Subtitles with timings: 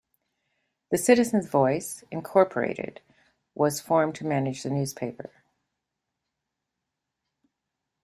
[0.89, 3.01] The Citizens' Voice, Incorporated
[3.53, 5.29] was formed to manage the newspaper.